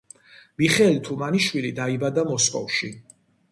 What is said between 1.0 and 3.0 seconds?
თუმანიშვილი დაიბადა მოსკოვში.